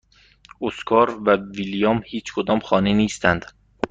[0.61, 3.45] اسکار و ویلیام هیچکدام خانه نیستند.